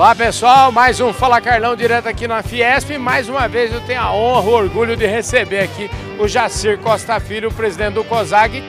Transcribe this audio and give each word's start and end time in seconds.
Olá 0.00 0.14
pessoal, 0.14 0.72
mais 0.72 0.98
um 0.98 1.12
Fala 1.12 1.42
Carlão 1.42 1.76
direto 1.76 2.06
aqui 2.06 2.26
na 2.26 2.42
Fiesp. 2.42 2.96
Mais 2.96 3.28
uma 3.28 3.46
vez 3.46 3.70
eu 3.70 3.82
tenho 3.82 4.00
a 4.00 4.10
honra, 4.10 4.48
o 4.48 4.52
orgulho 4.54 4.96
de 4.96 5.06
receber 5.06 5.60
aqui 5.60 5.90
o 6.18 6.26
Jacir 6.26 6.78
Costa 6.78 7.20
Filho, 7.20 7.52
presidente 7.52 7.92
do 7.92 8.04
COSAG. 8.04 8.64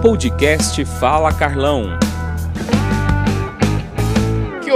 Podcast 0.00 0.84
Fala 1.00 1.32
Carlão 1.32 1.98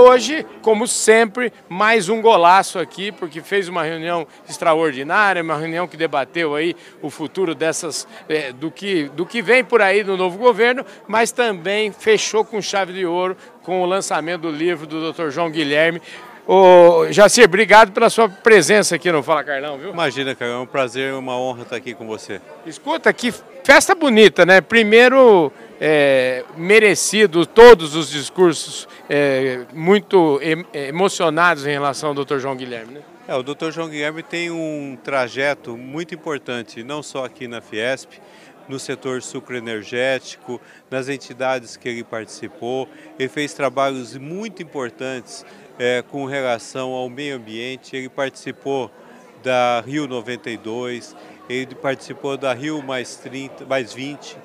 hoje, 0.01 0.47
como 0.63 0.87
sempre, 0.87 1.53
mais 1.69 2.09
um 2.09 2.23
golaço 2.23 2.79
aqui, 2.79 3.13
porque 3.13 3.41
fez 3.41 3.69
uma 3.69 3.83
reunião 3.83 4.27
extraordinária, 4.49 5.43
uma 5.43 5.57
reunião 5.57 5.87
que 5.87 5.97
debateu 5.97 6.55
aí 6.55 6.75
o 7.03 7.11
futuro 7.11 7.55
dessas, 7.55 8.09
é, 8.29 8.53
do, 8.53 8.71
que, 8.71 9.05
do 9.11 9.27
que 9.27 9.43
vem 9.43 9.63
por 9.63 9.83
aí 9.83 10.03
do 10.03 10.17
novo 10.17 10.39
governo, 10.39 10.85
mas 11.07 11.31
também 11.31 11.93
fechou 11.93 12.45
com 12.45 12.63
chave 12.63 12.93
de 12.93 13.05
ouro 13.05 13.37
com 13.63 13.83
o 13.83 13.87
lançamento 13.87 14.43
do 14.43 14.51
livro 14.51 14.87
do 14.87 15.13
Dr. 15.13 15.29
João 15.29 15.51
Guilherme. 15.51 16.01
Ô, 16.47 17.07
Jacir, 17.11 17.45
obrigado 17.45 17.93
pela 17.93 18.11
sua 18.11 18.29
presença 18.29 18.97
aqui 18.97 19.13
no 19.13 19.23
Fala 19.23 19.45
Carlão, 19.45 19.79
viu? 19.79 19.91
Imagina, 19.91 20.35
Carlão, 20.35 20.61
é 20.61 20.63
um 20.63 20.67
prazer, 20.67 21.15
uma 21.15 21.37
honra 21.37 21.63
estar 21.63 21.77
aqui 21.77 21.95
com 21.95 22.07
você. 22.07 22.41
Escuta, 22.67 23.13
que 23.13 23.33
festa 23.63 23.95
bonita, 23.95 24.47
né? 24.47 24.61
Primeiro 24.61 25.53
é, 25.81 26.45
merecido 26.59 27.47
todos 27.47 27.97
os 27.97 28.11
discursos 28.11 28.87
é, 29.09 29.65
muito 29.73 30.39
emocionados 30.75 31.67
em 31.67 31.71
relação 31.71 32.11
ao 32.11 32.15
Dr. 32.15 32.39
João 32.39 32.55
Guilherme. 32.55 32.95
Né? 32.95 33.03
É, 33.27 33.35
o 33.35 33.43
Dr. 33.43 33.71
João 33.71 33.89
Guilherme 33.89 34.23
tem 34.23 34.51
um 34.51 34.99
trajeto 35.03 35.77
muito 35.77 36.15
importante, 36.15 36.85
não 36.85 37.03
só 37.03 37.25
aqui 37.25 37.49
na 37.49 37.63
Fiesp, 37.63 38.21
no 38.69 38.79
setor 38.79 39.23
sucroenergético, 39.23 40.61
nas 40.91 41.09
entidades 41.09 41.77
que 41.77 41.89
ele 41.89 42.05
participou. 42.05 42.89
Ele 43.19 43.29
fez 43.29 43.55
trabalhos 43.55 44.17
muito 44.17 44.63
importantes 44.63 45.47
é, 45.79 46.03
com 46.03 46.25
relação 46.27 46.91
ao 46.91 47.09
meio 47.09 47.37
ambiente. 47.37 47.97
Ele 47.97 48.09
participou 48.09 48.91
da 49.43 49.83
Rio 49.85 50.07
92, 50.07 51.17
ele 51.49 51.75
participou 51.75 52.37
da 52.37 52.53
Rio 52.53 52.83
mais 52.83 53.17
30, 53.17 53.65
mais 53.65 53.93
20 53.93 54.37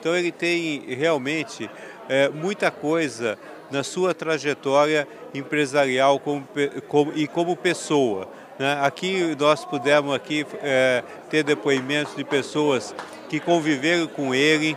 então 0.00 0.16
ele 0.16 0.32
tem 0.32 0.82
realmente 0.88 1.68
é, 2.08 2.30
muita 2.30 2.70
coisa 2.70 3.38
na 3.70 3.84
sua 3.84 4.14
trajetória 4.14 5.06
empresarial 5.34 6.18
como, 6.18 6.48
como, 6.88 7.12
e 7.14 7.28
como 7.28 7.54
pessoa. 7.54 8.26
Né? 8.58 8.78
Aqui 8.82 9.36
nós 9.38 9.64
pudemos 9.64 10.14
aqui, 10.14 10.46
é, 10.62 11.04
ter 11.28 11.44
depoimentos 11.44 12.16
de 12.16 12.24
pessoas 12.24 12.94
que 13.28 13.38
conviveram 13.38 14.06
com 14.06 14.34
ele, 14.34 14.76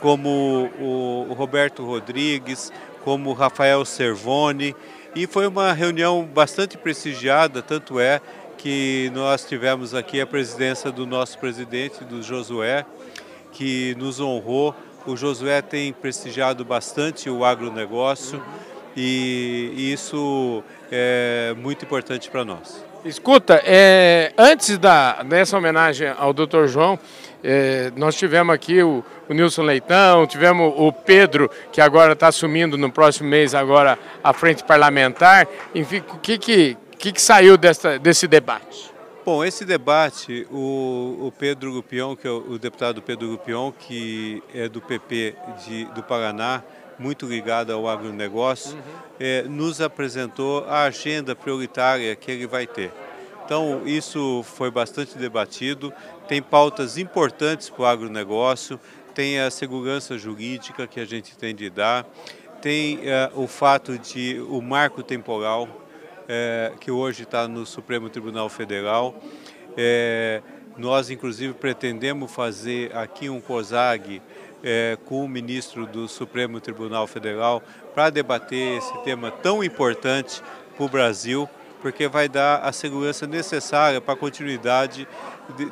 como 0.00 0.70
o, 0.80 1.32
Roberto 1.32 1.84
Rodrigues, 1.84 2.70
como 3.04 3.30
o 3.30 3.32
Rafael 3.32 3.84
Servone, 3.84 4.76
e 5.14 5.26
foi 5.26 5.46
uma 5.46 5.72
reunião 5.72 6.24
bastante 6.24 6.76
prestigiada, 6.76 7.62
tanto 7.62 7.98
é 7.98 8.20
que 8.58 9.10
nós 9.14 9.44
tivemos 9.44 9.94
aqui 9.94 10.20
a 10.20 10.26
presidência 10.26 10.90
do 10.90 11.06
nosso 11.06 11.38
presidente, 11.38 12.04
do 12.04 12.22
Josué, 12.22 12.84
que 13.56 13.94
nos 13.98 14.20
honrou. 14.20 14.74
O 15.06 15.16
Josué 15.16 15.62
tem 15.62 15.92
prestigiado 15.92 16.64
bastante 16.64 17.30
o 17.30 17.44
agronegócio 17.44 18.38
uhum. 18.38 18.44
e, 18.96 19.92
isso 19.92 20.62
é 20.92 21.54
muito 21.56 21.84
importante 21.84 22.28
para 22.28 22.44
nós. 22.44 22.84
Escuta, 23.04 23.62
é, 23.64 24.32
antes 24.36 24.76
da, 24.78 25.22
dessa 25.22 25.56
homenagem 25.56 26.12
ao 26.18 26.32
Dr. 26.32 26.66
João, 26.66 26.98
é, 27.42 27.92
nós 27.96 28.16
tivemos 28.16 28.52
aqui 28.52 28.82
o, 28.82 29.04
o, 29.28 29.32
Nilson 29.32 29.62
Leitão, 29.62 30.26
tivemos 30.26 30.74
o 30.76 30.90
Pedro, 30.92 31.48
que 31.70 31.80
agora 31.80 32.14
está 32.14 32.26
assumindo 32.26 32.76
no 32.76 32.90
próximo 32.90 33.28
mês 33.28 33.54
agora 33.54 33.96
a 34.24 34.32
frente 34.32 34.64
parlamentar. 34.64 35.46
Enfim, 35.72 36.02
o 36.12 36.18
que, 36.18 36.36
que, 36.36 36.76
que, 36.98 37.12
que 37.12 37.22
saiu 37.22 37.56
dessa, 37.56 37.96
desse 37.96 38.26
debate? 38.26 38.95
Bom, 39.26 39.44
esse 39.44 39.64
debate, 39.64 40.46
o, 40.52 41.26
o 41.26 41.32
Pedro 41.36 41.72
Gupion, 41.72 42.14
que 42.14 42.28
é 42.28 42.30
o, 42.30 42.52
o, 42.52 42.58
deputado 42.60 43.02
Pedro 43.02 43.30
Gupion, 43.30 43.72
que 43.72 44.40
é 44.54 44.68
do 44.68 44.80
PP 44.80 45.34
de, 45.66 45.84
do 45.86 46.00
Paraná, 46.00 46.62
muito 46.96 47.26
ligado 47.26 47.72
ao 47.72 47.88
agronegócio, 47.88 48.76
uhum. 48.76 48.82
é, 49.18 49.42
nos 49.42 49.80
apresentou 49.80 50.64
a 50.68 50.84
agenda 50.84 51.34
prioritária 51.34 52.14
que 52.14 52.30
ele 52.30 52.46
vai 52.46 52.68
ter. 52.68 52.92
Então, 53.44 53.82
isso 53.84 54.44
foi 54.44 54.70
bastante 54.70 55.18
debatido, 55.18 55.92
tem 56.28 56.40
pautas 56.40 56.96
importantes 56.96 57.68
para 57.68 57.82
o 57.82 57.86
agronegócio, 57.86 58.78
tem 59.12 59.40
a 59.40 59.50
segurança 59.50 60.16
jurídica 60.16 60.86
que 60.86 61.00
a 61.00 61.04
gente 61.04 61.36
tem 61.36 61.52
de 61.52 61.68
dar, 61.68 62.06
tem 62.62 63.00
é, 63.02 63.28
o 63.34 63.48
fato 63.48 63.98
de 63.98 64.38
o 64.48 64.62
marco 64.62 65.02
temporal, 65.02 65.68
é, 66.28 66.72
que 66.80 66.90
hoje 66.90 67.22
está 67.22 67.46
no 67.46 67.64
Supremo 67.64 68.08
Tribunal 68.08 68.48
Federal. 68.48 69.14
É, 69.76 70.42
nós, 70.76 71.10
inclusive, 71.10 71.54
pretendemos 71.54 72.30
fazer 72.30 72.94
aqui 72.96 73.28
um 73.28 73.40
COSAG 73.40 74.20
é, 74.62 74.98
com 75.04 75.24
o 75.24 75.28
ministro 75.28 75.86
do 75.86 76.08
Supremo 76.08 76.60
Tribunal 76.60 77.06
Federal 77.06 77.62
para 77.94 78.10
debater 78.10 78.78
esse 78.78 78.98
tema 79.04 79.30
tão 79.30 79.62
importante 79.62 80.42
para 80.76 80.84
o 80.84 80.88
Brasil, 80.88 81.48
porque 81.80 82.08
vai 82.08 82.28
dar 82.28 82.58
a 82.58 82.72
segurança 82.72 83.26
necessária 83.26 84.00
para 84.00 84.14
a 84.14 84.16
continuidade 84.16 85.06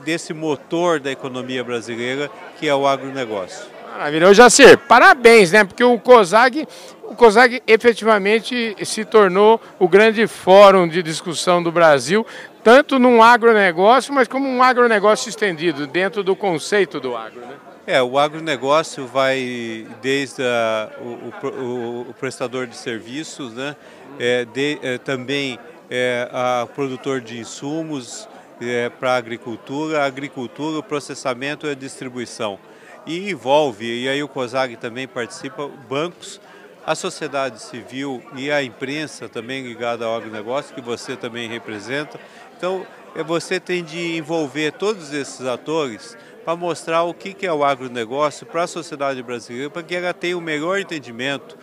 desse 0.04 0.32
motor 0.32 1.00
da 1.00 1.10
economia 1.10 1.64
brasileira, 1.64 2.30
que 2.58 2.68
é 2.68 2.74
o 2.74 2.86
agronegócio. 2.86 3.73
Maravilha. 3.94 4.28
Ô 4.28 4.34
Jacir, 4.34 4.76
parabéns, 4.76 5.52
né? 5.52 5.62
Porque 5.62 5.84
o 5.84 5.96
COSAG, 6.00 6.66
o 7.04 7.14
COSAG 7.14 7.62
efetivamente 7.64 8.74
se 8.84 9.04
tornou 9.04 9.60
o 9.78 9.86
grande 9.86 10.26
fórum 10.26 10.88
de 10.88 11.00
discussão 11.00 11.62
do 11.62 11.70
Brasil, 11.70 12.26
tanto 12.64 12.98
num 12.98 13.22
agronegócio, 13.22 14.12
mas 14.12 14.26
como 14.26 14.48
um 14.48 14.64
agronegócio 14.64 15.28
estendido, 15.28 15.86
dentro 15.86 16.24
do 16.24 16.34
conceito 16.34 16.98
do 16.98 17.16
agro, 17.16 17.38
né? 17.42 17.54
É, 17.86 18.02
o 18.02 18.18
agronegócio 18.18 19.06
vai 19.06 19.86
desde 20.02 20.42
a, 20.42 20.90
o, 21.00 21.46
o, 21.46 22.06
o, 22.10 22.14
prestador 22.18 22.66
de 22.66 22.76
serviços, 22.76 23.54
né? 23.54 23.76
É, 24.18 24.44
de, 24.44 24.76
é, 24.82 24.98
também 24.98 25.56
é, 25.88 26.28
a 26.32 26.66
produtor 26.74 27.20
de 27.20 27.38
insumos 27.38 28.28
é, 28.60 28.88
para 28.88 29.12
a 29.12 29.16
agricultura, 29.16 30.02
a 30.02 30.04
agricultura, 30.04 30.78
o 30.78 30.82
processamento 30.82 31.68
e 31.68 31.70
a 31.70 31.74
distribuição 31.74 32.58
e 33.06 33.30
envolve, 33.30 34.02
e 34.02 34.08
aí 34.08 34.22
o 34.22 34.28
COSAG 34.28 34.76
também 34.76 35.06
participa, 35.06 35.68
bancos, 35.88 36.40
a 36.86 36.94
sociedade 36.94 37.62
civil 37.62 38.22
e 38.36 38.50
a 38.50 38.62
imprensa 38.62 39.28
também 39.28 39.66
ligada 39.66 40.04
ao 40.04 40.14
agronegócio, 40.14 40.74
que 40.74 40.80
você 40.80 41.16
também 41.16 41.48
representa. 41.48 42.20
Então, 42.56 42.86
é, 43.14 43.22
você 43.22 43.58
tem 43.58 43.82
de 43.82 44.16
envolver 44.16 44.72
todos 44.72 45.12
esses 45.12 45.46
atores 45.46 46.16
para 46.44 46.56
mostrar 46.56 47.04
o 47.04 47.14
que 47.14 47.46
é 47.46 47.52
o 47.52 47.64
agronegócio 47.64 48.46
para 48.46 48.64
a 48.64 48.66
sociedade 48.66 49.22
brasileira, 49.22 49.70
para 49.70 49.82
que 49.82 49.94
ela 49.94 50.12
tenha 50.12 50.36
o 50.36 50.40
um 50.40 50.42
melhor 50.42 50.78
entendimento 50.78 51.56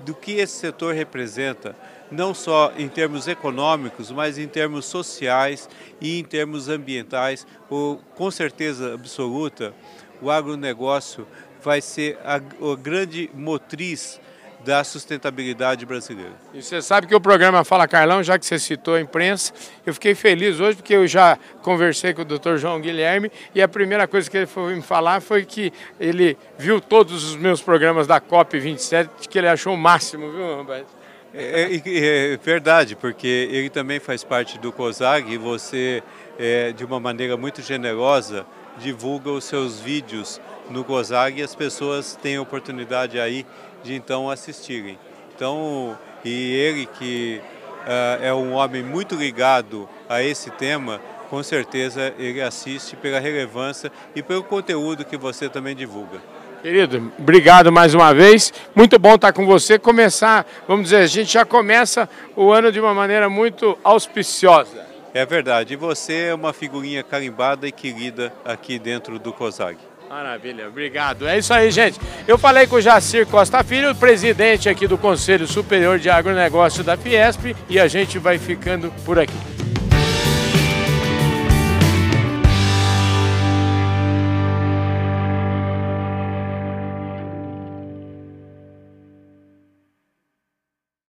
do 0.00 0.14
que 0.14 0.32
esse 0.32 0.56
setor 0.56 0.94
representa, 0.94 1.76
não 2.10 2.34
só 2.34 2.72
em 2.76 2.88
termos 2.88 3.28
econômicos, 3.28 4.10
mas 4.10 4.38
em 4.38 4.48
termos 4.48 4.86
sociais 4.86 5.68
e 6.00 6.18
em 6.18 6.24
termos 6.24 6.68
ambientais. 6.68 7.46
com 7.68 8.30
certeza 8.30 8.94
absoluta, 8.94 9.74
o 10.20 10.30
agronegócio 10.30 11.26
vai 11.62 11.80
ser 11.80 12.18
a, 12.24 12.36
a 12.36 12.76
grande 12.80 13.30
motriz 13.34 14.20
da 14.64 14.82
sustentabilidade 14.82 15.86
brasileira. 15.86 16.32
E 16.52 16.62
você 16.62 16.82
sabe 16.82 17.06
que 17.06 17.14
o 17.14 17.20
programa 17.20 17.64
Fala 17.64 17.86
Carlão, 17.86 18.22
já 18.22 18.38
que 18.38 18.44
você 18.44 18.58
citou 18.58 18.94
a 18.94 19.00
imprensa, 19.00 19.52
eu 19.86 19.94
fiquei 19.94 20.14
feliz 20.14 20.60
hoje 20.60 20.76
porque 20.76 20.94
eu 20.94 21.06
já 21.06 21.38
conversei 21.62 22.12
com 22.12 22.22
o 22.22 22.24
Dr. 22.24 22.56
João 22.56 22.80
Guilherme 22.80 23.30
e 23.54 23.62
a 23.62 23.68
primeira 23.68 24.06
coisa 24.06 24.28
que 24.28 24.36
ele 24.36 24.46
foi 24.46 24.74
me 24.74 24.82
falar 24.82 25.20
foi 25.20 25.44
que 25.44 25.72
ele 25.98 26.36
viu 26.58 26.80
todos 26.80 27.24
os 27.24 27.36
meus 27.36 27.62
programas 27.62 28.06
da 28.06 28.20
COP 28.20 28.58
27, 28.58 29.28
que 29.28 29.38
ele 29.38 29.48
achou 29.48 29.74
o 29.74 29.76
máximo, 29.76 30.30
viu, 30.30 30.56
rapaz? 30.58 30.84
É, 31.32 31.74
é, 31.74 32.32
é, 32.32 32.36
verdade, 32.36 32.96
porque 32.96 33.48
ele 33.50 33.70
também 33.70 34.00
faz 34.00 34.24
parte 34.24 34.58
do 34.58 34.72
COSAG 34.72 35.32
e 35.32 35.36
você, 35.36 36.02
é, 36.38 36.72
de 36.72 36.84
uma 36.84 36.98
maneira 36.98 37.36
muito 37.36 37.62
generosa, 37.62 38.46
divulga 38.78 39.30
os 39.30 39.44
seus 39.44 39.78
vídeos 39.78 40.40
no 40.70 40.84
COSAG 40.84 41.40
e 41.40 41.42
as 41.42 41.54
pessoas 41.54 42.16
têm 42.20 42.36
a 42.36 42.42
oportunidade 42.42 43.18
aí 43.18 43.44
de 43.82 43.94
então 43.94 44.30
assistirem. 44.30 44.98
Então, 45.34 45.96
e 46.24 46.54
ele 46.54 46.86
que 46.86 47.40
uh, 47.84 48.24
é 48.24 48.34
um 48.34 48.52
homem 48.54 48.82
muito 48.82 49.14
ligado 49.14 49.88
a 50.08 50.22
esse 50.22 50.50
tema, 50.50 51.00
com 51.30 51.42
certeza 51.42 52.12
ele 52.18 52.40
assiste 52.40 52.96
pela 52.96 53.20
relevância 53.20 53.92
e 54.14 54.22
pelo 54.22 54.42
conteúdo 54.42 55.04
que 55.04 55.16
você 55.16 55.48
também 55.48 55.76
divulga. 55.76 56.20
Querido, 56.62 57.12
obrigado 57.16 57.70
mais 57.70 57.94
uma 57.94 58.12
vez. 58.12 58.52
Muito 58.74 58.98
bom 58.98 59.14
estar 59.14 59.32
com 59.32 59.46
você. 59.46 59.78
Começar, 59.78 60.44
vamos 60.66 60.84
dizer, 60.84 60.96
a 60.96 61.06
gente 61.06 61.32
já 61.32 61.44
começa 61.44 62.08
o 62.34 62.50
ano 62.50 62.72
de 62.72 62.80
uma 62.80 62.92
maneira 62.92 63.28
muito 63.28 63.78
auspiciosa. 63.84 64.87
É 65.14 65.24
verdade. 65.24 65.74
E 65.74 65.76
você 65.76 66.28
é 66.28 66.34
uma 66.34 66.52
figurinha 66.52 67.02
carimbada 67.02 67.66
e 67.66 67.72
querida 67.72 68.32
aqui 68.44 68.78
dentro 68.78 69.18
do 69.18 69.32
COSAG. 69.32 69.78
Maravilha, 70.08 70.68
obrigado. 70.68 71.28
É 71.28 71.36
isso 71.36 71.52
aí, 71.52 71.70
gente. 71.70 72.00
Eu 72.26 72.38
falei 72.38 72.66
com 72.66 72.76
o 72.76 72.80
Jacir 72.80 73.26
Costa 73.26 73.62
Filho, 73.62 73.94
presidente 73.94 74.68
aqui 74.68 74.86
do 74.86 74.96
Conselho 74.96 75.46
Superior 75.46 75.98
de 75.98 76.08
Agronegócio 76.08 76.82
da 76.82 76.96
Fiesp, 76.96 77.54
e 77.68 77.78
a 77.78 77.86
gente 77.86 78.18
vai 78.18 78.38
ficando 78.38 78.90
por 79.04 79.18
aqui. 79.18 79.57